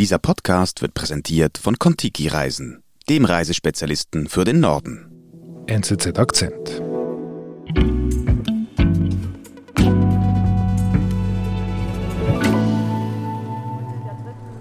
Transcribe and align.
Dieser 0.00 0.18
Podcast 0.18 0.80
wird 0.80 0.94
präsentiert 0.94 1.58
von 1.58 1.78
Kontiki 1.78 2.26
Reisen, 2.28 2.82
dem 3.10 3.26
Reisespezialisten 3.26 4.30
für 4.30 4.44
den 4.44 4.58
Norden. 4.58 5.12
NZZ 5.66 6.18
Akzent. 6.18 6.82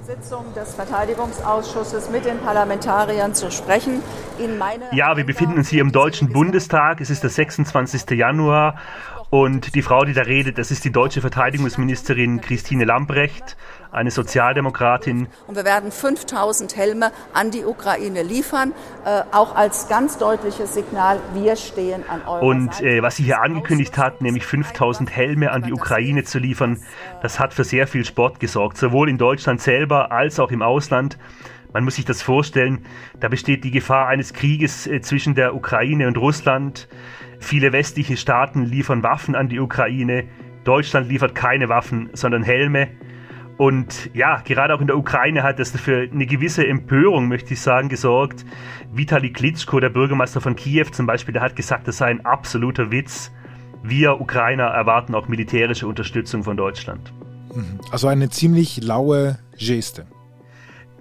Sitzung 0.03 0.53
des 0.55 0.75
Verteidigungsausschusses 0.75 2.09
mit 2.09 2.25
den 2.25 2.39
Parlamentariern 2.39 3.33
zu 3.33 3.49
sprechen. 3.49 4.01
ja, 4.91 5.15
wir 5.15 5.25
befinden 5.25 5.59
uns 5.59 5.69
hier 5.69 5.79
im 5.79 5.93
Deutschen 5.93 6.33
Bundestag. 6.33 6.99
Es 6.99 7.09
ist 7.09 7.23
der 7.23 7.29
26. 7.29 8.09
Januar 8.09 8.75
und 9.29 9.75
die 9.75 9.81
Frau, 9.83 10.05
die 10.05 10.13
da 10.13 10.23
redet, 10.23 10.57
das 10.57 10.71
ist 10.71 10.83
die 10.85 10.91
deutsche 10.91 11.21
Verteidigungsministerin 11.21 12.41
Christine 12.41 12.83
Lambrecht, 12.85 13.57
eine 13.91 14.09
Sozialdemokratin. 14.09 15.27
Und 15.45 15.55
wir 15.55 15.65
werden 15.65 15.91
5000 15.91 16.75
Helme 16.75 17.11
an 17.33 17.51
die 17.51 17.63
Ukraine 17.63 18.23
liefern, 18.23 18.73
äh, 19.05 19.21
auch 19.31 19.55
als 19.55 19.87
ganz 19.87 20.17
deutliches 20.17 20.73
Signal, 20.73 21.19
wir 21.33 21.55
stehen 21.55 22.03
an 22.09 22.21
eurer 22.23 22.41
Und 22.41 22.81
äh, 22.81 23.03
was 23.03 23.17
sie 23.17 23.23
hier 23.23 23.41
angekündigt 23.41 23.97
hat, 23.97 24.21
nämlich 24.21 24.45
5000 24.45 25.15
Helme 25.15 25.51
an 25.51 25.61
die 25.61 25.73
Ukraine 25.73 26.23
zu 26.23 26.39
liefern, 26.39 26.81
das 27.21 27.39
hat 27.39 27.53
für 27.53 27.63
sehr 27.63 27.85
viel 27.85 28.05
Sport 28.05 28.39
gesorgt, 28.39 28.77
sowohl 28.77 29.09
in 29.09 29.19
Deutschland 29.19 29.61
selber 29.61 30.11
als 30.11 30.39
auch 30.39 30.49
im 30.51 30.63
Ausland. 30.63 31.19
Man 31.71 31.83
muss 31.83 31.97
sich 31.97 32.05
das 32.05 32.23
vorstellen, 32.23 32.85
da 33.19 33.27
besteht 33.27 33.63
die 33.63 33.69
Gefahr 33.69 34.07
eines 34.07 34.33
Krieges 34.33 34.87
äh, 34.87 35.01
zwischen 35.01 35.35
der 35.35 35.53
Ukraine 35.53 36.07
und 36.07 36.17
Russland. 36.17 36.87
Viele 37.39 37.71
westliche 37.71 38.17
Staaten 38.17 38.65
liefern 38.65 39.01
Waffen 39.01 39.35
an 39.35 39.49
die 39.49 39.59
Ukraine. 39.59 40.25
Deutschland 40.65 41.09
liefert 41.09 41.33
keine 41.35 41.69
Waffen, 41.69 42.09
sondern 42.13 42.43
Helme. 42.43 42.89
Und 43.57 44.09
ja, 44.13 44.41
gerade 44.45 44.73
auch 44.73 44.81
in 44.81 44.87
der 44.87 44.97
Ukraine 44.97 45.43
hat 45.43 45.59
das 45.59 45.71
für 45.71 46.09
eine 46.09 46.25
gewisse 46.25 46.65
Empörung, 46.65 47.27
möchte 47.27 47.53
ich 47.53 47.61
sagen, 47.61 47.89
gesorgt. 47.89 48.45
Vitali 48.93 49.33
Klitschko, 49.33 49.79
der 49.79 49.89
Bürgermeister 49.89 50.39
von 50.39 50.55
Kiew 50.55 50.85
zum 50.91 51.05
Beispiel, 51.05 51.33
der 51.33 51.41
hat 51.41 51.55
gesagt, 51.55 51.87
das 51.87 51.97
sei 51.97 52.07
ein 52.07 52.25
absoluter 52.25 52.91
Witz. 52.91 53.31
Wir 53.83 54.21
Ukrainer 54.21 54.65
erwarten 54.65 55.15
auch 55.15 55.27
militärische 55.27 55.87
Unterstützung 55.87 56.43
von 56.43 56.55
Deutschland. 56.55 57.13
Mhm. 57.53 57.79
Also 57.91 58.07
eine 58.07 58.29
ziemlich 58.29 58.81
laue 58.81 59.39
Geste. 59.57 60.05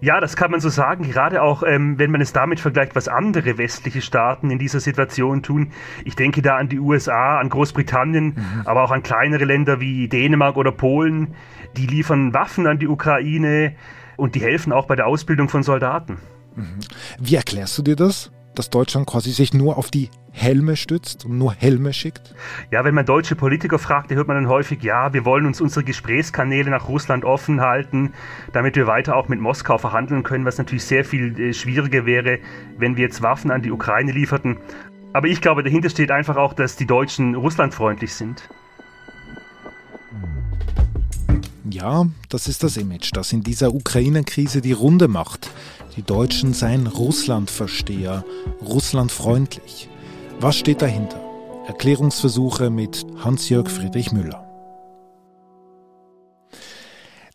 Ja, 0.00 0.20
das 0.20 0.36
kann 0.36 0.50
man 0.50 0.60
so 0.60 0.68
sagen, 0.68 1.04
gerade 1.10 1.42
auch 1.42 1.62
ähm, 1.62 1.98
wenn 1.98 2.10
man 2.10 2.20
es 2.20 2.32
damit 2.32 2.60
vergleicht, 2.60 2.94
was 2.94 3.08
andere 3.08 3.58
westliche 3.58 4.00
Staaten 4.00 4.50
in 4.50 4.58
dieser 4.58 4.80
Situation 4.80 5.42
tun. 5.42 5.72
Ich 6.04 6.16
denke 6.16 6.42
da 6.42 6.56
an 6.56 6.68
die 6.68 6.78
USA, 6.78 7.38
an 7.38 7.48
Großbritannien, 7.48 8.34
mhm. 8.36 8.62
aber 8.64 8.84
auch 8.84 8.90
an 8.90 9.02
kleinere 9.02 9.44
Länder 9.44 9.80
wie 9.80 10.08
Dänemark 10.08 10.56
oder 10.56 10.72
Polen. 10.72 11.34
Die 11.76 11.86
liefern 11.86 12.32
Waffen 12.32 12.66
an 12.66 12.78
die 12.78 12.88
Ukraine 12.88 13.74
und 14.16 14.34
die 14.34 14.40
helfen 14.40 14.72
auch 14.72 14.86
bei 14.86 14.96
der 14.96 15.06
Ausbildung 15.06 15.48
von 15.48 15.62
Soldaten. 15.62 16.18
Mhm. 16.54 16.78
Wie 17.20 17.36
erklärst 17.36 17.76
du 17.78 17.82
dir 17.82 17.96
das? 17.96 18.30
Dass 18.58 18.70
Deutschland 18.70 19.06
quasi 19.06 19.30
sich 19.30 19.54
nur 19.54 19.78
auf 19.78 19.90
die 19.90 20.10
Helme 20.32 20.76
stützt 20.76 21.24
und 21.24 21.38
nur 21.38 21.52
Helme 21.52 21.92
schickt? 21.92 22.34
Ja, 22.70 22.84
wenn 22.84 22.94
man 22.94 23.06
deutsche 23.06 23.36
Politiker 23.36 23.78
fragt, 23.78 24.10
hört 24.10 24.26
man 24.26 24.36
dann 24.36 24.48
häufig, 24.48 24.82
ja, 24.82 25.12
wir 25.12 25.24
wollen 25.24 25.46
uns 25.46 25.60
unsere 25.60 25.84
Gesprächskanäle 25.84 26.70
nach 26.70 26.88
Russland 26.88 27.24
offen 27.24 27.60
halten, 27.60 28.12
damit 28.52 28.76
wir 28.76 28.86
weiter 28.86 29.16
auch 29.16 29.28
mit 29.28 29.40
Moskau 29.40 29.78
verhandeln 29.78 30.22
können, 30.22 30.44
was 30.44 30.58
natürlich 30.58 30.84
sehr 30.84 31.04
viel 31.04 31.38
äh, 31.38 31.52
schwieriger 31.54 32.04
wäre, 32.04 32.38
wenn 32.76 32.96
wir 32.96 33.04
jetzt 33.04 33.22
Waffen 33.22 33.50
an 33.50 33.62
die 33.62 33.70
Ukraine 33.70 34.12
lieferten. 34.12 34.58
Aber 35.12 35.28
ich 35.28 35.40
glaube, 35.40 35.62
dahinter 35.62 35.88
steht 35.88 36.10
einfach 36.10 36.36
auch, 36.36 36.52
dass 36.52 36.76
die 36.76 36.86
Deutschen 36.86 37.34
russlandfreundlich 37.34 38.12
sind. 38.14 38.48
Ja, 41.70 42.06
das 42.28 42.48
ist 42.48 42.62
das 42.62 42.76
Image, 42.76 43.10
das 43.12 43.32
in 43.32 43.42
dieser 43.42 43.74
Ukraine-Krise 43.74 44.60
die 44.60 44.72
Runde 44.72 45.08
macht. 45.08 45.50
Die 45.96 46.02
Deutschen 46.02 46.54
seien 46.54 46.86
Russlandversteher, 46.86 48.24
russlandfreundlich. 48.62 49.88
Was 50.40 50.56
steht 50.56 50.80
dahinter? 50.80 51.20
Erklärungsversuche 51.66 52.70
mit 52.70 53.04
Hans-Jörg 53.22 53.68
Friedrich 53.68 54.12
Müller. 54.12 54.44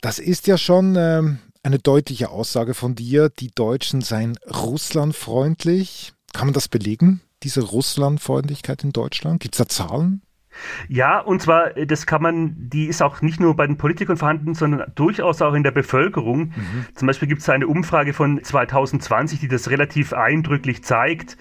Das 0.01 0.19
ist 0.19 0.47
ja 0.47 0.57
schon 0.57 0.95
äh, 0.95 1.21
eine 1.61 1.79
deutliche 1.79 2.29
Aussage 2.29 2.73
von 2.73 2.95
dir. 2.95 3.29
Die 3.29 3.51
Deutschen 3.51 4.01
seien 4.01 4.37
russlandfreundlich. 4.49 6.13
Kann 6.33 6.47
man 6.47 6.53
das 6.53 6.67
belegen, 6.67 7.21
diese 7.43 7.61
Russlandfreundlichkeit 7.61 8.83
in 8.83 8.91
Deutschland? 8.91 9.41
Gibt 9.41 9.55
es 9.55 9.59
da 9.59 9.67
Zahlen? 9.67 10.23
Ja, 10.87 11.19
und 11.19 11.41
zwar, 11.41 11.75
äh, 11.77 11.85
das 11.85 12.05
kann 12.05 12.21
man, 12.21 12.55
die 12.57 12.85
ist 12.85 13.01
auch 13.01 13.21
nicht 13.21 13.39
nur 13.39 13.55
bei 13.55 13.67
den 13.67 13.77
Politikern 13.77 14.17
vorhanden, 14.17 14.53
sondern 14.53 14.91
durchaus 14.95 15.41
auch 15.41 15.53
in 15.53 15.63
der 15.63 15.71
Bevölkerung. 15.71 16.45
Mhm. 16.55 16.85
Zum 16.95 17.07
Beispiel 17.07 17.27
gibt 17.27 17.41
es 17.41 17.49
eine 17.49 17.67
Umfrage 17.67 18.13
von 18.13 18.43
2020, 18.43 19.39
die 19.39 19.47
das 19.47 19.69
relativ 19.69 20.13
eindrücklich 20.13 20.83
zeigt. 20.83 21.37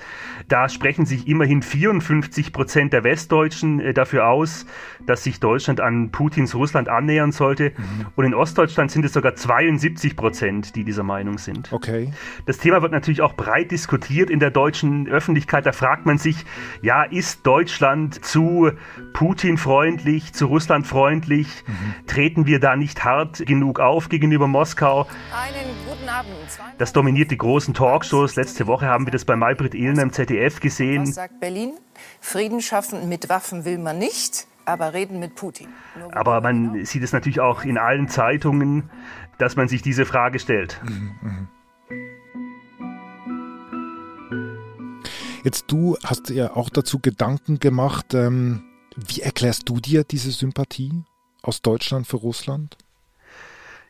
Da 0.48 0.68
sprechen 0.68 1.06
sich 1.06 1.28
immerhin 1.28 1.62
54 1.62 2.52
Prozent 2.52 2.92
der 2.92 3.04
Westdeutschen 3.04 3.80
äh, 3.80 3.94
dafür 3.94 4.28
aus, 4.28 4.66
dass 5.06 5.24
sich 5.24 5.40
Deutschland 5.40 5.80
an 5.80 6.10
Putins 6.10 6.54
Russland 6.54 6.88
annähern 6.88 7.32
sollte. 7.32 7.70
Mhm. 7.76 8.06
Und 8.16 8.24
in 8.24 8.34
Ostdeutschland 8.34 8.90
sind 8.90 9.04
es 9.04 9.12
sogar 9.12 9.34
72 9.34 10.16
Prozent, 10.16 10.76
die 10.76 10.84
dieser 10.84 11.02
Meinung 11.02 11.38
sind. 11.38 11.72
Okay. 11.72 12.12
Das 12.46 12.58
Thema 12.58 12.82
wird 12.82 12.92
natürlich 12.92 13.22
auch 13.22 13.34
breit 13.34 13.70
diskutiert 13.70 14.30
in 14.30 14.40
der 14.40 14.50
deutschen 14.50 15.08
Öffentlichkeit. 15.08 15.66
Da 15.66 15.72
fragt 15.72 16.06
man 16.06 16.18
sich, 16.18 16.44
ja, 16.82 17.02
ist 17.02 17.46
Deutschland 17.46 18.24
zu 18.24 18.70
Putin-freundlich, 19.12 20.32
zu 20.32 20.46
Russland 20.46 20.86
freundlich? 20.86 21.64
Mhm. 21.66 22.06
Treten 22.06 22.46
wir 22.46 22.60
da 22.60 22.76
nicht 22.76 23.04
hart 23.04 23.44
genug 23.46 23.80
auf 23.80 24.08
gegenüber 24.08 24.46
Moskau? 24.46 25.06
Einen 25.32 25.74
guten 25.88 26.08
Abend. 26.08 26.32
Das 26.78 26.92
dominiert 26.92 27.30
die 27.30 27.38
großen 27.38 27.74
Talkshows. 27.74 28.36
Letzte 28.36 28.66
Woche 28.66 28.86
haben 28.86 29.06
wir 29.06 29.12
das 29.12 29.24
bei 29.24 29.36
Maybrit 29.36 29.74
Illner 29.74 30.02
im 30.02 30.12
ZDF 30.12 30.60
gesehen. 30.60 31.02
Was 31.02 31.14
sagt 31.14 31.40
Berlin? 31.40 31.74
Frieden 32.20 32.60
schaffen 32.60 33.08
mit 33.08 33.28
Waffen 33.28 33.64
will 33.64 33.78
man 33.78 33.98
nicht 33.98 34.46
aber 34.64 34.94
reden 34.94 35.19
mit 35.19 35.34
Putin. 35.34 35.69
Aber 36.12 36.40
man 36.40 36.84
sieht 36.84 37.02
es 37.02 37.12
natürlich 37.12 37.40
auch 37.40 37.64
in 37.64 37.78
allen 37.78 38.08
Zeitungen, 38.08 38.90
dass 39.38 39.56
man 39.56 39.69
sich 39.69 39.82
diese 39.82 40.04
Frage 40.04 40.38
stellt. 40.38 40.80
Mhm, 40.84 41.14
mhm. 41.20 41.48
Jetzt 45.44 45.64
du 45.72 45.96
hast 46.04 46.30
ja 46.30 46.54
auch 46.54 46.70
dazu 46.70 47.00
Gedanken 47.00 47.58
gemacht, 47.58 48.14
ähm, 48.14 48.62
wie 48.97 49.20
erklärst 49.20 49.69
du 49.69 49.80
dir 49.80 50.04
diese 50.04 50.30
Sympathie 50.30 51.04
aus 51.42 51.62
Deutschland 51.62 52.06
für 52.06 52.16
Russland? 52.16 52.76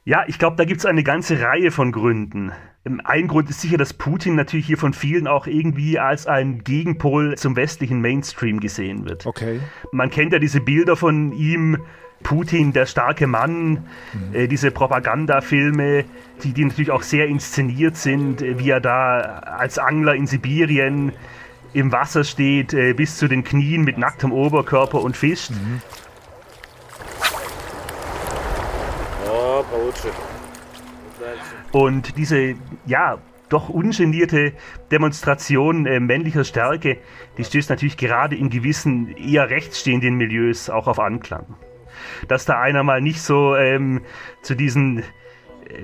Ja, 0.05 0.25
ich 0.27 0.39
glaube, 0.39 0.57
da 0.57 0.65
gibt 0.65 0.81
es 0.81 0.87
eine 0.87 1.05
ganze 1.05 1.41
Reihe 1.41 1.71
von 1.71 1.93
Gründen. 1.93 2.53
Ähm, 2.85 3.01
ein 3.05 3.29
Grund 3.29 3.49
ist 3.51 3.61
sicher, 3.61 3.77
dass 3.77 3.93
Putin 3.93 4.35
natürlich 4.35 4.67
hier 4.67 4.79
von 4.79 4.93
vielen 4.93 5.29
auch 5.29 5.47
irgendwie 5.47 5.99
als 5.99 6.27
ein 6.27 6.65
Gegenpol 6.65 7.37
zum 7.37 7.55
westlichen 7.55 8.01
Mainstream 8.01 8.59
gesehen 8.59 9.05
wird. 9.05 9.27
Okay. 9.27 9.61
Man 9.93 10.11
kennt 10.11 10.33
ja 10.33 10.39
diese 10.39 10.61
Bilder 10.61 10.97
von 10.97 11.33
ihm, 11.33 11.79
Putin, 12.23 12.73
der 12.73 12.87
starke 12.87 13.27
Mann, 13.27 13.89
mhm. 14.13 14.35
äh, 14.35 14.47
diese 14.49 14.71
Propagandafilme, 14.71 16.05
die, 16.43 16.53
die 16.53 16.65
natürlich 16.65 16.91
auch 16.91 17.03
sehr 17.03 17.27
inszeniert 17.27 17.97
sind, 17.97 18.43
äh, 18.43 18.59
wie 18.59 18.71
er 18.71 18.81
da 18.81 19.21
als 19.21 19.79
Angler 19.79 20.15
in 20.15 20.27
Sibirien 20.27 21.13
im 21.73 21.93
Wasser 21.93 22.25
steht, 22.25 22.75
äh, 22.75 22.93
bis 22.93 23.17
zu 23.17 23.29
den 23.29 23.45
Knien 23.45 23.83
mit 23.83 23.99
nacktem 23.99 24.33
Oberkörper 24.33 25.01
und 25.01 25.17
fischt. 25.17 25.51
Mhm. 25.51 25.81
Und 31.73 32.17
diese, 32.19 32.55
ja, 32.87 33.19
doch 33.49 33.69
ungenierte 33.69 34.53
Demonstration 34.91 35.87
äh, 35.87 36.01
männlicher 36.01 36.45
Stärke, 36.45 36.99
die 37.39 37.45
stößt 37.45 37.71
natürlich 37.71 37.97
gerade 37.97 38.37
in 38.37 38.51
gewissen 38.51 39.15
eher 39.17 39.51
rechtsstehenden 39.51 40.17
Milieus 40.17 40.71
auch 40.71 40.87
auf 40.87 40.99
Anklang. 40.99 41.55
Dass 42.29 42.45
da 42.45 42.61
einer 42.61 42.83
mal 42.83 43.01
nicht 43.01 43.23
so 43.23 43.55
ähm, 43.57 44.03
zu 44.43 44.55
diesen 44.55 44.99
äh, 44.99 45.05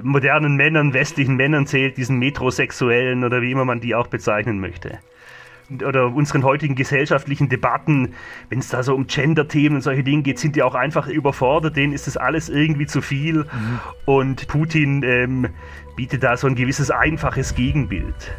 modernen 0.02 0.56
Männern, 0.56 0.92
westlichen 0.92 1.36
Männern 1.36 1.66
zählt, 1.66 1.96
diesen 1.96 2.18
Metrosexuellen 2.18 3.24
oder 3.24 3.42
wie 3.42 3.52
immer 3.52 3.64
man 3.64 3.80
die 3.80 3.94
auch 3.94 4.08
bezeichnen 4.08 4.60
möchte 4.60 4.98
oder 5.70 6.14
unseren 6.14 6.44
heutigen 6.44 6.74
gesellschaftlichen 6.74 7.48
Debatten, 7.48 8.14
wenn 8.48 8.58
es 8.58 8.68
da 8.68 8.82
so 8.82 8.94
um 8.94 9.06
Gender-Themen 9.06 9.76
und 9.76 9.82
solche 9.82 10.02
Dinge 10.02 10.22
geht, 10.22 10.38
sind 10.38 10.56
die 10.56 10.62
auch 10.62 10.74
einfach 10.74 11.06
überfordert. 11.08 11.76
Denen 11.76 11.92
ist 11.92 12.06
das 12.06 12.16
alles 12.16 12.48
irgendwie 12.48 12.86
zu 12.86 13.02
viel. 13.02 13.44
Mhm. 13.44 13.80
Und 14.06 14.48
Putin 14.48 15.02
ähm, 15.02 15.48
bietet 15.96 16.22
da 16.22 16.36
so 16.36 16.46
ein 16.46 16.54
gewisses 16.54 16.90
einfaches 16.90 17.54
Gegenbild. 17.54 18.32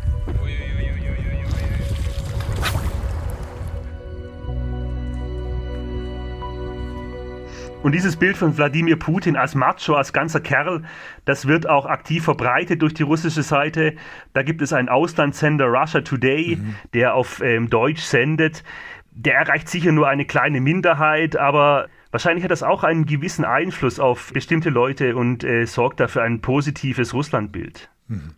Und 7.82 7.94
dieses 7.94 8.18
Bild 8.18 8.36
von 8.36 8.58
Wladimir 8.58 9.00
Putin 9.00 9.38
als 9.38 9.56
Macho, 9.56 9.96
als 9.96 10.12
ganzer 10.12 10.42
Kerl, 10.42 10.84
das 11.26 11.48
wird 11.48 11.68
auch 11.70 11.86
aktiv 11.86 12.26
verbreitet 12.26 12.82
durch 12.82 12.94
die 12.94 13.04
russische 13.04 13.42
Seite. 13.42 13.96
Da 14.34 14.44
gibt 14.44 14.62
es 14.62 14.74
einen 14.74 14.90
Auslandssender, 14.90 15.66
Russia 15.66 16.02
Today, 16.02 16.58
mhm. 16.58 16.76
der 16.94 17.16
auf 17.16 17.42
ähm, 17.42 17.70
Deutsch 17.70 18.02
sendet. 18.02 18.64
Der 19.12 19.36
erreicht 19.36 19.70
sicher 19.70 19.92
nur 19.92 20.08
eine 20.08 20.26
kleine 20.26 20.60
Minderheit, 20.62 21.36
aber 21.38 21.88
Wahrscheinlich 22.12 22.44
hat 22.44 22.52
das 22.52 22.64
auch 22.64 22.84
einen 22.84 23.06
gewissen 23.06 23.46
Einfluss 23.46 24.00
auf 24.00 24.34
bestimmte 24.34 24.72
Leute 24.72 25.16
und 25.16 25.44
äh, 25.44 25.66
sorgt 25.66 26.00
dafür 26.00 26.24
ein 26.24 26.42
positives 26.42 27.14
Russlandbild. 27.14 27.90
Mhm. 28.08 28.36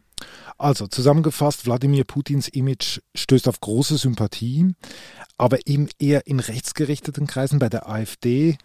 Also 0.58 0.88
zusammengefasst, 0.88 1.66
Wladimir 1.66 2.04
Putins 2.04 2.48
Image 2.48 3.00
stößt 3.16 3.48
auf 3.48 3.62
große 3.62 3.98
Sympathie, 3.98 4.76
aber 5.38 5.58
eben 5.66 5.88
eher 6.00 6.28
in 6.28 6.40
rechtsgerichteten 6.40 7.26
Kreisen 7.26 7.58
bei 7.58 7.70
der 7.70 7.90
AfD. 7.90 8.58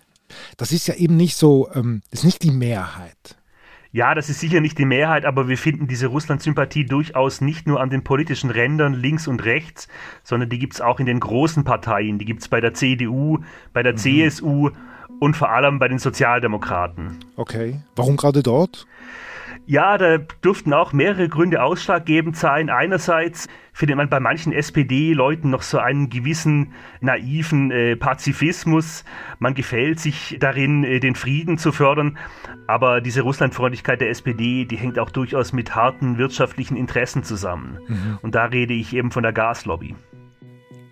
Das 0.57 0.73
ist 0.73 0.87
ja 0.87 0.95
eben 0.95 1.17
nicht 1.17 1.37
so, 1.37 1.69
ähm, 1.75 2.03
ist 2.11 2.25
nicht 2.25 2.43
die 2.43 2.51
Mehrheit. 2.51 3.37
Ja, 3.93 4.15
das 4.15 4.29
ist 4.29 4.41
sicher 4.41 4.61
nicht 4.61 4.77
die 4.79 4.85
Mehrheit, 4.85 5.25
aber 5.25 5.49
wir 5.49 5.57
finden 5.57 5.87
diese 5.87 6.09
Russland-Sympathie 6.09 6.85
durchaus 6.85 7.41
nicht 7.41 7.67
nur 7.67 7.81
an 7.81 7.89
den 7.89 8.05
politischen 8.05 8.51
Rändern 8.51 8.93
links 8.93 9.27
und 9.27 9.45
rechts, 9.45 9.89
sondern 10.23 10.51
die 10.51 10.59
gibt 10.59 10.75
es 10.75 10.81
auch 10.83 11.01
in 11.01 11.07
den 11.07 11.19
großen 11.19 11.65
Parteien. 11.65 12.19
Die 12.19 12.27
gibt 12.27 12.43
es 12.43 12.49
bei 12.49 12.61
der 12.61 12.75
CDU, 12.75 13.39
bei 13.73 13.83
der 13.83 13.93
mhm. 13.93 13.97
CSU 13.97 14.71
und 15.19 15.35
vor 15.35 15.51
allem 15.51 15.79
bei 15.79 15.89
den 15.89 15.99
Sozialdemokraten. 15.99 17.21
Okay. 17.37 17.81
Warum 17.95 18.17
gerade 18.17 18.43
dort? 18.43 18.87
Ja, 19.67 19.99
da 19.99 20.19
dürften 20.19 20.73
auch 20.73 20.93
mehrere 20.93 21.29
Gründe 21.29 21.61
ausschlaggebend 21.61 22.37
sein. 22.37 22.71
Einerseits 22.71 23.49
findet 23.73 23.97
man 23.97 24.09
bei 24.09 24.21
manchen 24.21 24.53
SPD-Leuten 24.53 25.51
noch 25.51 25.63
so 25.63 25.79
einen 25.79 26.09
gewissen 26.09 26.73
naiven 27.01 27.73
äh, 27.73 27.97
Pazifismus. 27.97 29.05
Man 29.41 29.55
gefällt 29.55 29.99
sich 29.99 30.37
darin, 30.39 30.85
äh, 30.85 31.01
den 31.01 31.17
Frieden 31.17 31.59
zu 31.59 31.73
fördern. 31.73 32.17
Aber 32.69 33.01
diese 33.01 33.23
Russlandfreundlichkeit 33.23 34.01
der 34.01 34.11
SPD, 34.11 34.65
die 34.67 34.77
hängt 34.77 35.01
auch 35.01 35.11
durchaus 35.11 35.53
mit 35.53 35.75
harten 35.75 36.17
wirtschaftlichen 36.17 36.77
Interessen 36.77 37.25
zusammen. 37.25 37.79
Mhm. 37.89 38.19
Und 38.23 38.37
da 38.37 38.45
rede 38.45 38.73
ich 38.73 38.95
eben 38.95 39.11
von 39.11 39.25
der 39.25 39.33
Gaslobby. 39.33 39.97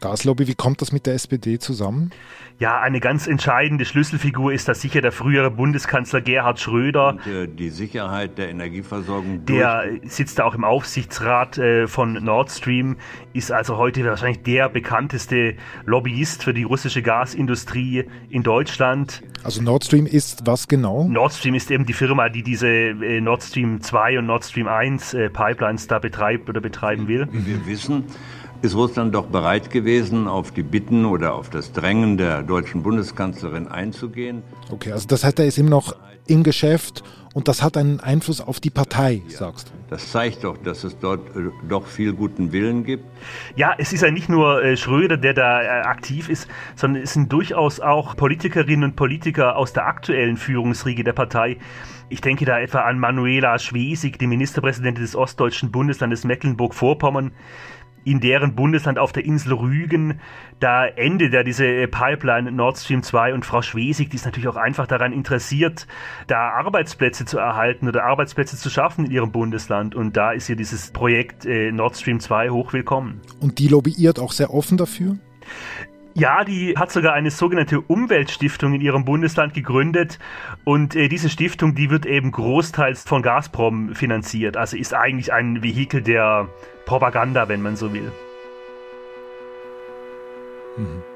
Gaslobby, 0.05 0.47
wie 0.47 0.55
kommt 0.55 0.83
das 0.83 0.93
mit 0.93 1.07
der 1.07 1.15
SPD 1.15 1.59
zusammen? 1.59 2.11
Ja, 2.59 2.79
eine 2.79 3.01
ganz 3.01 3.27
entscheidende 3.27 3.87
Schlüsselfigur 3.87 4.53
ist 4.53 4.69
da 4.69 4.75
sicher 4.75 5.01
der 5.01 5.13
frühere 5.13 5.51
Bundeskanzler 5.51 6.21
Gerhard 6.21 6.61
Schröder. 6.61 7.15
Und, 7.15 7.27
äh, 7.27 7.49
die 7.49 7.71
Sicherheit 7.71 8.37
der 8.37 8.51
Energieversorgung. 8.51 9.47
Der 9.47 9.85
sitzt 10.05 10.39
da 10.39 10.45
auch 10.45 10.55
im 10.55 10.63
Aufsichtsrat 10.63 11.57
äh, 11.57 11.89
von 11.89 12.13
Nord 12.23 12.51
Stream, 12.51 12.97
ist 13.33 13.51
also 13.51 13.79
heute 13.79 14.05
wahrscheinlich 14.05 14.43
der 14.43 14.69
bekannteste 14.69 15.55
Lobbyist 15.87 16.45
für 16.45 16.53
die 16.53 16.65
russische 16.65 17.01
Gasindustrie 17.01 18.05
in 18.29 18.43
Deutschland. 18.43 19.23
Also 19.43 19.63
Nord 19.63 19.85
Stream 19.85 20.05
ist 20.05 20.47
was 20.47 20.69
genau? 20.69 21.09
Nord 21.09 21.33
Stream 21.33 21.55
ist 21.55 21.71
eben 21.71 21.87
die 21.87 21.95
Firma, 21.95 22.29
die 22.29 22.43
diese 22.43 22.69
äh, 22.69 23.23
Nord 23.23 23.43
Stream 23.43 23.81
2 23.81 24.19
und 24.19 24.27
Nord 24.27 24.45
Stream 24.45 24.69
1 24.69 25.15
äh, 25.15 25.31
Pipelines 25.31 25.87
da 25.87 25.99
betreibt 25.99 26.51
oder 26.51 26.61
betreiben 26.61 27.09
will. 27.09 27.27
Wir 27.33 27.67
wissen, 27.67 28.05
ist 28.65 28.75
Russland 28.75 29.15
doch 29.15 29.27
bereit 29.27 29.71
gewesen, 29.71 30.27
auf 30.27 30.51
die 30.51 30.63
Bitten 30.63 31.05
oder 31.05 31.35
auf 31.35 31.51
das 31.51 31.73
Drängen 31.73 32.17
der 32.17 32.43
deutschen 32.43 32.83
Bundeskanzlerin 32.83 33.69
einzugehen. 33.69 34.43
Okay, 34.71 34.93
also 34.93 35.07
das 35.07 35.23
heißt, 35.23 35.39
er 35.39 35.47
ist 35.47 35.59
immer 35.59 35.71
noch 35.71 35.95
im 36.27 36.43
Geschäft 36.43 37.05
und 37.35 37.49
das 37.49 37.63
hat 37.63 37.77
einen 37.77 38.01
Einfluss 38.01 38.41
auf 38.41 38.61
die 38.61 38.71
Partei, 38.71 39.23
sagst 39.29 39.69
du. 39.69 39.73
Das 39.91 40.11
zeigt 40.11 40.45
doch, 40.45 40.57
dass 40.57 40.85
es 40.85 40.99
dort 40.99 41.37
äh, 41.37 41.51
doch 41.69 41.87
viel 41.87 42.15
guten 42.15 42.53
Willen 42.53 42.85
gibt. 42.85 43.05
Ja, 43.55 43.75
es 43.77 43.93
ist 43.93 44.03
ja 44.03 44.11
nicht 44.11 44.29
nur 44.29 44.65
äh, 44.65 44.77
Schröder, 44.77 45.17
der 45.17 45.35
da 45.35 45.63
äh, 45.63 45.67
aktiv 45.83 46.29
ist, 46.31 46.49
sondern 46.75 47.03
es 47.03 47.13
sind 47.13 47.31
durchaus 47.31 47.81
auch 47.81 48.17
Politikerinnen 48.17 48.85
und 48.91 48.97
Politiker 48.97 49.57
aus 49.57 49.73
der 49.73 49.87
aktuellen 49.87 50.37
Führungsriege 50.37 51.05
der 51.05 51.13
Partei. 51.13 51.59
Ich 52.09 52.21
denke 52.21 52.45
da 52.45 52.59
etwa 52.61 52.81
an 52.83 52.99
Manuela 52.99 53.59
Schwesig, 53.59 54.19
die 54.19 54.27
Ministerpräsidentin 54.27 55.03
des 55.03 55.17
ostdeutschen 55.17 55.71
Bundeslandes 55.71 56.25
Mecklenburg-Vorpommern 56.25 57.33
in 58.05 58.21
deren 58.21 58.55
Bundesland 58.55 58.99
auf 58.99 59.13
der 59.13 59.25
Insel 59.25 59.55
Rügen. 59.55 60.21
Da 60.61 60.87
endet 60.87 61.33
ja 61.33 61.43
diese 61.43 61.67
äh, 61.67 61.87
Pipeline 61.87 62.53
Nord 62.53 62.79
Stream 62.79 63.03
2 63.03 63.35
und 63.35 63.45
Frau 63.45 63.63
Schwesig, 63.63 64.11
die 64.11 64.17
ist 64.17 64.25
natürlich 64.25 64.49
auch 64.49 64.57
einfach 64.57 64.87
daran 64.87 65.13
interessiert, 65.13 65.87
da 66.27 66.51
Arbeitsplätze 66.51 67.25
zu 67.25 67.39
erhalten 67.39 67.89
oder 67.89 68.05
Arbeitsplätze 68.05 68.57
zu 68.57 68.71
schaffen 68.71 69.07
in 69.07 69.11
ihrem 69.11 69.33
Bundesland. 69.33 69.95
Und 69.95 70.17
da 70.17 70.33
ist 70.33 70.49
ihr 70.49 70.57
dieses 70.57 70.91
Projekt 70.91 71.45
äh, 71.47 71.73
Nord 71.73 71.97
Stream 71.97 72.21
2 72.21 72.51
hochwillkommen. 72.51 73.21
Und 73.41 73.59
die 73.59 73.69
lobbyiert 73.69 74.19
auch 74.19 74.33
sehr 74.33 74.53
offen 74.53 74.77
dafür? 74.77 75.17
Ja, 76.17 76.45
die 76.45 76.77
hat 76.79 76.93
sogar 76.93 77.13
eine 77.13 77.33
sogenannte 77.33 77.81
Umweltstiftung 77.81 78.73
in 78.73 78.81
ihrem 78.81 79.05
Bundesland 79.05 79.53
gegründet 79.53 80.21
und 80.63 80.95
äh, 80.95 81.09
diese 81.09 81.29
Stiftung, 81.29 81.75
die 81.75 81.91
wird 81.91 82.07
eben 82.07 82.31
großteils 82.31 83.03
von 83.03 83.21
Gazprom 83.21 83.97
finanziert. 83.97 84.57
Also 84.57 84.77
ist 84.77 84.95
eigentlich 84.95 85.33
ein 85.33 85.65
Vehikel 85.65 86.03
der 86.03 86.49
Propaganda, 86.87 87.49
wenn 87.49 87.63
man 87.63 87.75
so 87.75 87.93
will. 87.93 88.13
Mhm. 90.77 91.14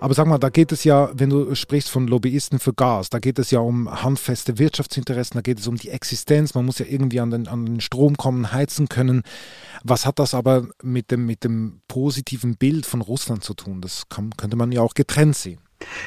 Aber 0.00 0.14
sag 0.14 0.26
mal, 0.26 0.38
da 0.38 0.48
geht 0.48 0.70
es 0.70 0.84
ja, 0.84 1.10
wenn 1.12 1.30
du 1.30 1.54
sprichst 1.54 1.90
von 1.90 2.06
Lobbyisten 2.06 2.60
für 2.60 2.72
Gas, 2.72 3.10
da 3.10 3.18
geht 3.18 3.38
es 3.38 3.50
ja 3.50 3.58
um 3.58 3.90
handfeste 4.02 4.58
Wirtschaftsinteressen, 4.58 5.34
da 5.34 5.40
geht 5.40 5.58
es 5.58 5.66
um 5.66 5.76
die 5.76 5.90
Existenz, 5.90 6.54
man 6.54 6.64
muss 6.64 6.78
ja 6.78 6.86
irgendwie 6.86 7.20
an 7.20 7.30
den, 7.30 7.48
an 7.48 7.66
den 7.66 7.80
Strom 7.80 8.16
kommen, 8.16 8.52
heizen 8.52 8.88
können. 8.88 9.22
Was 9.82 10.06
hat 10.06 10.18
das 10.18 10.34
aber 10.34 10.68
mit 10.82 11.10
dem, 11.10 11.26
mit 11.26 11.42
dem 11.42 11.80
positiven 11.88 12.56
Bild 12.56 12.86
von 12.86 13.00
Russland 13.00 13.42
zu 13.42 13.54
tun? 13.54 13.80
Das 13.80 14.08
kann, 14.08 14.30
könnte 14.36 14.56
man 14.56 14.70
ja 14.70 14.82
auch 14.82 14.94
getrennt 14.94 15.36
sehen. 15.36 15.60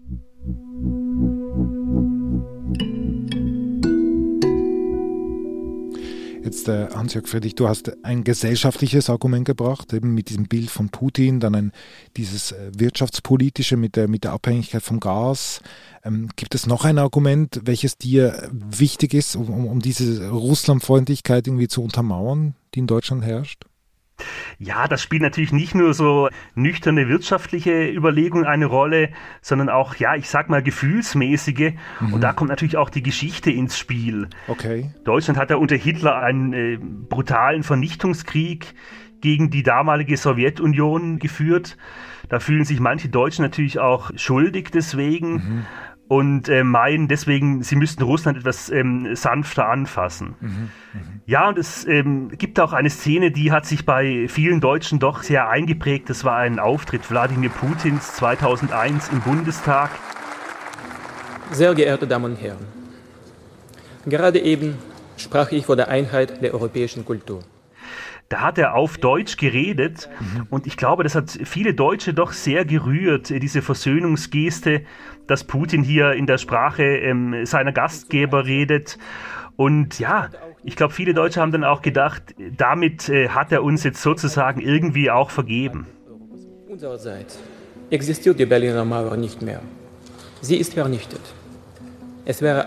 Jetzt, 6.44 6.68
äh, 6.68 6.88
Hans-Jörg 6.94 7.26
Friedrich, 7.26 7.54
du 7.54 7.68
hast 7.68 8.04
ein 8.04 8.22
gesellschaftliches 8.22 9.08
Argument 9.08 9.46
gebracht, 9.46 9.94
eben 9.94 10.12
mit 10.12 10.28
diesem 10.28 10.44
Bild 10.44 10.68
von 10.68 10.90
Putin, 10.90 11.40
dann 11.40 11.54
ein, 11.54 11.72
dieses 12.18 12.52
äh, 12.52 12.70
wirtschaftspolitische 12.76 13.78
mit 13.78 13.96
der, 13.96 14.08
mit 14.08 14.24
der 14.24 14.32
Abhängigkeit 14.32 14.82
vom 14.82 15.00
Gas. 15.00 15.62
Ähm, 16.04 16.28
gibt 16.36 16.54
es 16.54 16.66
noch 16.66 16.84
ein 16.84 16.98
Argument, 16.98 17.62
welches 17.64 17.96
dir 17.96 18.50
wichtig 18.52 19.14
ist, 19.14 19.36
um, 19.36 19.66
um 19.66 19.80
diese 19.80 20.28
Russlandfreundlichkeit 20.28 21.46
irgendwie 21.46 21.68
zu 21.68 21.82
untermauern, 21.82 22.54
die 22.74 22.80
in 22.80 22.86
Deutschland 22.86 23.24
herrscht? 23.24 23.64
Ja, 24.58 24.86
das 24.86 25.02
spielt 25.02 25.22
natürlich 25.22 25.52
nicht 25.52 25.74
nur 25.74 25.94
so 25.94 26.28
nüchterne 26.54 27.08
wirtschaftliche 27.08 27.88
Überlegungen 27.88 28.46
eine 28.46 28.66
Rolle, 28.66 29.10
sondern 29.42 29.68
auch, 29.68 29.96
ja, 29.96 30.14
ich 30.14 30.28
sag 30.28 30.48
mal, 30.48 30.62
gefühlsmäßige. 30.62 31.72
Mhm. 32.00 32.14
Und 32.14 32.20
da 32.20 32.32
kommt 32.32 32.50
natürlich 32.50 32.76
auch 32.76 32.90
die 32.90 33.02
Geschichte 33.02 33.50
ins 33.50 33.76
Spiel. 33.76 34.28
Okay. 34.46 34.90
Deutschland 35.04 35.38
hat 35.38 35.50
ja 35.50 35.56
unter 35.56 35.76
Hitler 35.76 36.18
einen 36.18 36.52
äh, 36.52 36.78
brutalen 36.80 37.62
Vernichtungskrieg 37.62 38.74
gegen 39.20 39.50
die 39.50 39.62
damalige 39.62 40.16
Sowjetunion 40.16 41.18
geführt. 41.18 41.76
Da 42.28 42.40
fühlen 42.40 42.64
sich 42.64 42.80
manche 42.80 43.08
Deutschen 43.08 43.42
natürlich 43.42 43.78
auch 43.78 44.10
schuldig 44.16 44.70
deswegen. 44.72 45.32
Mhm 45.32 45.66
und 46.08 46.48
äh, 46.48 46.64
meinen 46.64 47.08
deswegen, 47.08 47.62
sie 47.62 47.76
müssten 47.76 48.02
Russland 48.02 48.38
etwas 48.38 48.70
ähm, 48.70 49.14
sanfter 49.16 49.68
anfassen. 49.68 50.34
Mhm, 50.40 50.48
mh. 50.48 51.00
Ja, 51.26 51.48
und 51.48 51.58
es 51.58 51.86
ähm, 51.86 52.28
gibt 52.36 52.60
auch 52.60 52.72
eine 52.72 52.90
Szene, 52.90 53.30
die 53.30 53.52
hat 53.52 53.64
sich 53.64 53.86
bei 53.86 54.26
vielen 54.28 54.60
Deutschen 54.60 54.98
doch 54.98 55.22
sehr 55.22 55.48
eingeprägt. 55.48 56.10
Das 56.10 56.24
war 56.24 56.36
ein 56.36 56.58
Auftritt 56.58 57.10
Wladimir 57.10 57.50
Putins 57.50 58.14
2001 58.14 59.08
im 59.08 59.20
Bundestag. 59.20 59.90
Sehr 61.52 61.74
geehrte 61.74 62.06
Damen 62.06 62.32
und 62.32 62.36
Herren, 62.36 62.66
gerade 64.06 64.40
eben 64.40 64.76
sprach 65.16 65.52
ich 65.52 65.66
vor 65.66 65.76
der 65.76 65.88
Einheit 65.88 66.42
der 66.42 66.52
europäischen 66.52 67.04
Kultur. 67.04 67.42
Da 68.28 68.40
hat 68.40 68.58
er 68.58 68.74
auf 68.74 68.96
Deutsch 68.98 69.36
geredet 69.36 70.08
mhm. 70.18 70.46
und 70.50 70.66
ich 70.66 70.76
glaube, 70.76 71.02
das 71.04 71.14
hat 71.14 71.30
viele 71.44 71.74
Deutsche 71.74 72.14
doch 72.14 72.32
sehr 72.32 72.64
gerührt, 72.64 73.28
diese 73.28 73.60
Versöhnungsgeste, 73.60 74.82
dass 75.26 75.44
Putin 75.44 75.82
hier 75.82 76.12
in 76.12 76.26
der 76.26 76.38
Sprache 76.38 76.82
ähm, 76.84 77.44
seiner 77.44 77.72
Gastgeber 77.72 78.46
redet. 78.46 78.98
Und 79.56 79.98
ja, 79.98 80.30
ich 80.62 80.76
glaube, 80.76 80.92
viele 80.92 81.14
Deutsche 81.14 81.40
haben 81.40 81.52
dann 81.52 81.64
auch 81.64 81.82
gedacht, 81.82 82.34
damit 82.56 83.08
äh, 83.08 83.28
hat 83.28 83.52
er 83.52 83.62
uns 83.62 83.84
jetzt 83.84 84.02
sozusagen 84.02 84.60
irgendwie 84.60 85.10
auch 85.10 85.30
vergeben. 85.30 85.86
Unsererseits 86.68 87.38
existiert 87.90 88.38
die 88.38 88.46
Berliner 88.46 88.84
Mauer 88.84 89.16
nicht 89.16 89.42
mehr. 89.42 89.60
Sie 90.40 90.56
ist 90.56 90.74
vernichtet. 90.74 91.20
Es 92.24 92.42
wäre 92.42 92.66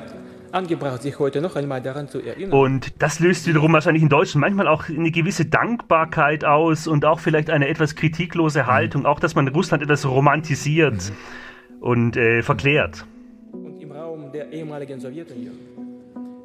angebracht, 0.58 1.02
sich 1.02 1.20
heute 1.20 1.40
noch 1.40 1.56
einmal 1.56 1.82
daran 1.82 2.10
zu 2.10 2.20
erinnern. 2.20 2.52
Und 2.52 3.02
das 3.02 3.20
löst 3.20 3.48
wiederum 3.48 3.72
wahrscheinlich 3.74 4.04
in 4.04 4.10
Deutschen 4.10 4.42
manchmal 4.42 4.68
auch 4.68 4.90
eine 4.90 5.12
gewisse 5.12 5.46
Dankbarkeit 5.46 6.44
aus 6.44 6.88
und 6.88 7.06
auch 7.06 7.20
vielleicht 7.20 7.50
eine 7.50 7.68
etwas 7.68 7.96
kritiklose 7.96 8.64
mhm. 8.64 8.68
Haltung, 8.68 9.02
mhm. 9.02 9.08
auch 9.08 9.20
dass 9.20 9.36
man 9.36 9.48
Russland 9.48 9.84
etwas 9.84 10.06
romantisiert 10.06 11.12
mhm. 11.12 11.82
und 11.82 12.18
äh, 12.18 12.42
verklärt. 12.42 13.06
Und 13.52 13.80
im 13.80 13.92
Raum 13.92 14.32
der 14.32 14.52
ehemaligen 14.52 15.00
Sowjetunion 15.00 15.56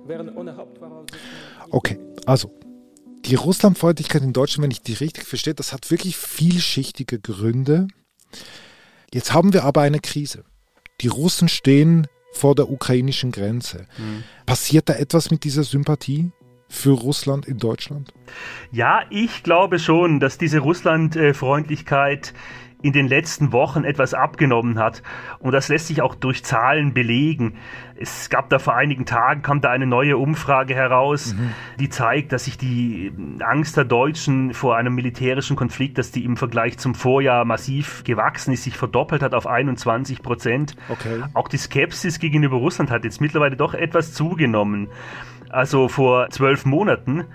werden 0.07 0.35
ohne. 0.37 0.55
Okay, 1.71 1.99
also 2.27 2.53
die 3.25 3.35
Russlandfreundlichkeit 3.35 4.23
in 4.23 4.33
Deutschland, 4.33 4.65
wenn 4.65 4.71
ich 4.71 4.83
die 4.83 4.95
richtig 4.95 5.25
verstehe, 5.25 5.55
das 5.55 5.73
hat 5.73 5.91
wirklich 5.91 6.17
vielschichtige 6.17 7.19
Gründe. 7.19 7.89
Jetzt 9.13 9.33
haben 9.33 9.53
wir 9.53 9.65
aber 9.65 9.83
eine 9.83 10.01
Krise. 10.01 10.45
Die 11.01 11.09
Russen 11.09 11.49
stehen 11.49 12.07
vor 12.33 12.55
der 12.55 12.71
ukrainischen 12.71 13.31
Grenze. 13.31 13.87
Mhm. 13.99 14.25
Passiert 14.47 14.89
da 14.89 14.95
etwas 14.95 15.31
mit 15.31 15.45
dieser 15.45 15.65
Sympathie? 15.65 16.33
für 16.73 16.93
Russland 16.93 17.47
in 17.47 17.59
Deutschland? 17.59 18.15
Ja, 18.73 19.03
ich 19.11 19.43
glaube 19.43 19.79
schon, 19.79 20.21
dass 20.21 20.39
diese 20.39 20.61
Russlandfreundlichkeit 20.61 22.33
in 22.83 22.93
den 22.93 23.09
letzten 23.09 23.53
Wochen 23.53 23.85
etwas 23.85 24.13
abgenommen 24.13 24.79
hat. 24.79 25.03
Und 25.39 25.53
das 25.53 25.69
lässt 25.69 25.87
sich 25.87 26.03
auch 26.03 26.15
durch 26.15 26.45
Zahlen 26.45 26.93
belegen. 26.93 27.55
Es 27.95 28.29
gab 28.29 28.51
da 28.51 28.59
vor 28.59 28.75
einigen 28.75 29.07
Tagen, 29.07 29.43
kam 29.43 29.61
da 29.61 29.71
eine 29.71 29.87
neue 29.87 30.17
Umfrage 30.17 30.75
heraus, 30.75 31.35
mhm. 31.35 31.53
die 31.79 31.89
zeigt, 31.89 32.33
dass 32.33 32.47
sich 32.47 32.59
die 32.59 33.13
Angst 33.41 33.77
der 33.77 33.85
Deutschen 33.85 34.53
vor 34.55 34.77
einem 34.77 34.95
militärischen 34.95 35.57
Konflikt, 35.57 35.99
dass 35.99 36.11
die 36.11 36.25
im 36.25 36.37
Vergleich 36.37 36.79
zum 36.79 36.95
Vorjahr 36.95 37.45
massiv 37.45 38.03
gewachsen 38.05 38.53
ist, 38.53 38.65
sich 38.65 38.77
verdoppelt 38.77 39.23
hat 39.23 39.35
auf 39.35 39.47
21 39.47 40.23
Prozent. 40.23 40.75
Okay. 40.89 41.23
Auch 41.35 41.49
die 41.49 41.59
Skepsis 41.59 42.19
gegenüber 42.19 42.57
Russland 42.57 42.91
hat 42.91 43.05
jetzt 43.05 43.21
mittlerweile 43.21 43.57
doch 43.57 43.75
etwas 43.75 44.13
zugenommen. 44.13 44.89
Also 45.49 45.89
vor 45.89 46.31
zwölf 46.31 46.65
Monaten 46.65 47.27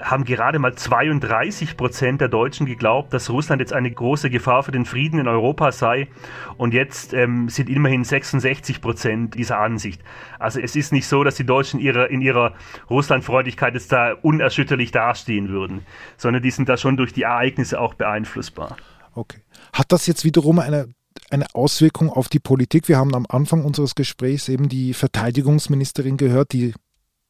haben 0.00 0.24
gerade 0.24 0.58
mal 0.58 0.74
32 0.74 1.76
Prozent 1.76 2.20
der 2.20 2.28
Deutschen 2.28 2.66
geglaubt, 2.66 3.12
dass 3.12 3.30
Russland 3.30 3.60
jetzt 3.60 3.72
eine 3.72 3.90
große 3.90 4.30
Gefahr 4.30 4.62
für 4.62 4.72
den 4.72 4.84
Frieden 4.84 5.18
in 5.18 5.28
Europa 5.28 5.72
sei. 5.72 6.08
Und 6.56 6.74
jetzt 6.74 7.12
ähm, 7.14 7.48
sind 7.48 7.68
immerhin 7.68 8.04
66 8.04 8.80
Prozent 8.80 9.34
dieser 9.34 9.58
Ansicht. 9.58 10.02
Also 10.38 10.60
es 10.60 10.76
ist 10.76 10.92
nicht 10.92 11.06
so, 11.06 11.24
dass 11.24 11.34
die 11.34 11.46
Deutschen 11.46 11.80
ihre, 11.80 12.06
in 12.06 12.20
ihrer 12.20 12.54
Russlandfreundlichkeit 12.90 13.74
jetzt 13.74 13.92
da 13.92 14.12
unerschütterlich 14.12 14.90
dastehen 14.90 15.48
würden, 15.48 15.84
sondern 16.16 16.42
die 16.42 16.50
sind 16.50 16.68
da 16.68 16.76
schon 16.76 16.96
durch 16.96 17.12
die 17.12 17.22
Ereignisse 17.22 17.80
auch 17.80 17.94
beeinflussbar. 17.94 18.76
Okay. 19.14 19.40
Hat 19.72 19.90
das 19.90 20.06
jetzt 20.06 20.24
wiederum 20.24 20.58
eine 20.58 20.88
eine 21.30 21.46
Auswirkung 21.54 22.10
auf 22.10 22.28
die 22.28 22.38
Politik. 22.38 22.88
Wir 22.88 22.96
haben 22.96 23.14
am 23.14 23.26
Anfang 23.28 23.64
unseres 23.64 23.94
Gesprächs 23.94 24.48
eben 24.48 24.68
die 24.68 24.94
Verteidigungsministerin 24.94 26.16
gehört, 26.16 26.52
die 26.52 26.74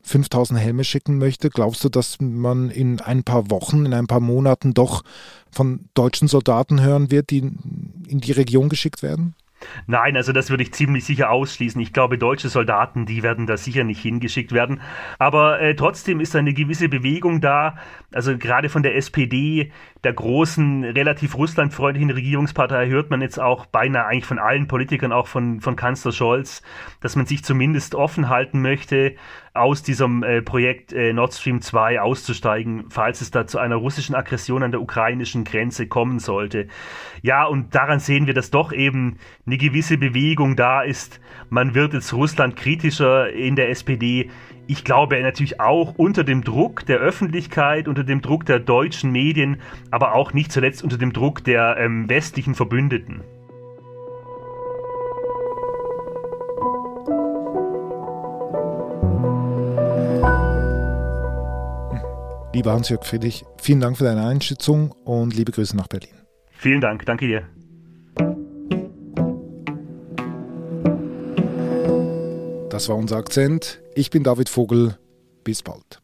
5000 0.08 0.58
Helme 0.58 0.84
schicken 0.84 1.18
möchte, 1.18 1.50
glaubst 1.50 1.84
du, 1.84 1.88
dass 1.88 2.20
man 2.20 2.70
in 2.70 3.00
ein 3.00 3.22
paar 3.22 3.50
Wochen, 3.50 3.86
in 3.86 3.94
ein 3.94 4.06
paar 4.06 4.20
Monaten 4.20 4.74
doch 4.74 5.02
von 5.50 5.88
deutschen 5.94 6.28
Soldaten 6.28 6.80
hören 6.80 7.10
wird, 7.10 7.30
die 7.30 7.38
in 7.38 8.20
die 8.20 8.32
Region 8.32 8.68
geschickt 8.68 9.02
werden? 9.02 9.34
Nein, 9.86 10.16
also 10.16 10.32
das 10.32 10.50
würde 10.50 10.62
ich 10.62 10.72
ziemlich 10.72 11.04
sicher 11.04 11.30
ausschließen. 11.30 11.80
Ich 11.80 11.92
glaube, 11.92 12.16
deutsche 12.16 12.48
Soldaten, 12.48 13.06
die 13.06 13.22
werden 13.22 13.46
da 13.46 13.56
sicher 13.56 13.84
nicht 13.84 14.00
hingeschickt 14.00 14.52
werden. 14.52 14.80
Aber 15.18 15.60
äh, 15.60 15.74
trotzdem 15.74 16.20
ist 16.20 16.36
eine 16.36 16.54
gewisse 16.54 16.88
Bewegung 16.88 17.40
da. 17.40 17.76
Also 18.12 18.38
gerade 18.38 18.68
von 18.68 18.82
der 18.82 18.96
SPD, 18.96 19.72
der 20.04 20.12
großen, 20.12 20.84
relativ 20.84 21.36
russlandfreundlichen 21.36 22.10
Regierungspartei, 22.10 22.88
hört 22.88 23.10
man 23.10 23.20
jetzt 23.20 23.40
auch 23.40 23.66
beinahe 23.66 24.06
eigentlich 24.06 24.26
von 24.26 24.38
allen 24.38 24.68
Politikern, 24.68 25.12
auch 25.12 25.26
von, 25.26 25.60
von 25.60 25.74
Kanzler 25.74 26.12
Scholz, 26.12 26.62
dass 27.00 27.16
man 27.16 27.26
sich 27.26 27.42
zumindest 27.42 27.94
offen 27.94 28.28
halten 28.28 28.62
möchte, 28.62 29.16
aus 29.58 29.82
diesem 29.82 30.22
äh, 30.22 30.42
Projekt 30.42 30.92
äh, 30.92 31.12
Nord 31.12 31.34
Stream 31.34 31.60
2 31.60 32.00
auszusteigen, 32.00 32.84
falls 32.88 33.20
es 33.20 33.30
da 33.30 33.46
zu 33.46 33.58
einer 33.58 33.76
russischen 33.76 34.14
Aggression 34.14 34.62
an 34.62 34.70
der 34.70 34.80
ukrainischen 34.80 35.44
Grenze 35.44 35.86
kommen 35.86 36.18
sollte. 36.18 36.68
Ja, 37.22 37.44
und 37.44 37.74
daran 37.74 38.00
sehen 38.00 38.26
wir, 38.26 38.34
dass 38.34 38.50
doch 38.50 38.72
eben 38.72 39.18
eine 39.46 39.58
gewisse 39.58 39.98
Bewegung 39.98 40.56
da 40.56 40.82
ist. 40.82 41.20
Man 41.50 41.74
wird 41.74 41.94
jetzt 41.94 42.12
Russland 42.12 42.56
kritischer 42.56 43.30
in 43.32 43.56
der 43.56 43.70
SPD. 43.70 44.30
Ich 44.66 44.84
glaube 44.84 45.20
natürlich 45.22 45.60
auch 45.60 45.94
unter 45.96 46.24
dem 46.24 46.44
Druck 46.44 46.84
der 46.86 46.98
Öffentlichkeit, 46.98 47.88
unter 47.88 48.04
dem 48.04 48.20
Druck 48.20 48.44
der 48.44 48.58
deutschen 48.58 49.10
Medien, 49.10 49.60
aber 49.90 50.14
auch 50.14 50.32
nicht 50.32 50.52
zuletzt 50.52 50.84
unter 50.84 50.98
dem 50.98 51.12
Druck 51.12 51.42
der 51.44 51.76
ähm, 51.78 52.08
westlichen 52.08 52.54
Verbündeten. 52.54 53.22
Lieber 62.58 62.72
Hans-Jörg 62.72 63.04
Friedrich, 63.04 63.44
vielen 63.62 63.78
Dank 63.78 63.98
für 63.98 64.02
deine 64.02 64.26
Einschätzung 64.26 64.90
und 65.04 65.32
liebe 65.32 65.52
Grüße 65.52 65.76
nach 65.76 65.86
Berlin. 65.86 66.10
Vielen 66.50 66.80
Dank, 66.80 67.06
danke 67.06 67.28
dir. 67.28 67.46
Das 72.68 72.88
war 72.88 72.96
unser 72.96 73.18
Akzent. 73.18 73.80
Ich 73.94 74.10
bin 74.10 74.24
David 74.24 74.48
Vogel. 74.48 74.98
Bis 75.44 75.62
bald. 75.62 76.00